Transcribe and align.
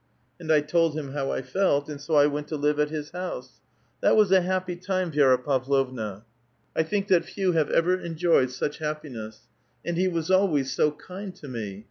* 0.21 0.39
And 0.39 0.51
I 0.51 0.61
told 0.61 0.97
him 0.97 1.11
how 1.13 1.29
I 1.29 1.43
felt; 1.43 1.87
and 1.87 2.01
so 2.01 2.15
I 2.15 2.25
went 2.25 2.47
to 2.47 2.55
live 2.55 2.79
at 2.79 2.89
his 2.89 3.11
house. 3.11 3.61
That 4.01 4.15
was 4.15 4.31
a 4.31 4.41
happy 4.41 4.75
time, 4.75 5.11
Vi^ra 5.11 5.37
Pavlovna; 5.45 6.25
I 6.75 6.81
think 6.81 7.07
that 7.09 7.23
few 7.23 7.51
have 7.51 7.69
ever 7.69 7.95
enjoyed 7.99 8.49
such 8.49 8.79
happiness. 8.79 9.41
And 9.85 9.97
he 9.97 10.07
was 10.07 10.31
always 10.31 10.73
so 10.73 10.89
kind 10.93 11.35
to 11.35 11.47
me. 11.47 11.79